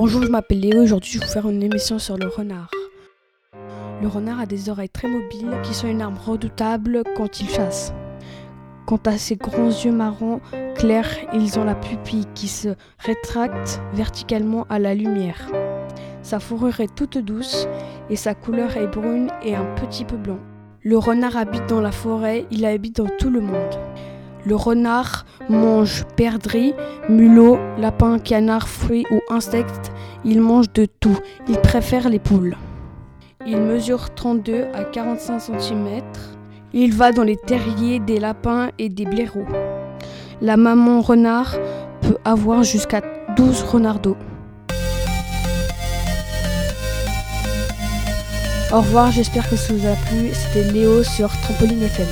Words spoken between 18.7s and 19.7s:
est brune et un